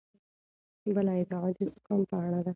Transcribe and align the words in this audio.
بله 0.95 1.13
ادعا 1.21 1.47
د 1.57 1.59
زکام 1.75 2.01
په 2.09 2.15
اړه 2.25 2.39
ده. 2.45 2.49